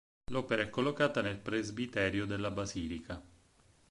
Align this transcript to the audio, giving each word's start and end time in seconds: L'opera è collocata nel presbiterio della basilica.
L'opera 0.31 0.63
è 0.63 0.69
collocata 0.71 1.21
nel 1.21 1.37
presbiterio 1.37 2.25
della 2.25 2.49
basilica. 2.49 3.21